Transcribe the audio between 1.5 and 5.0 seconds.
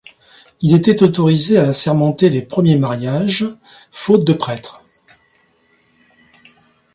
à assermenter les premiers mariages, faute de prêtre.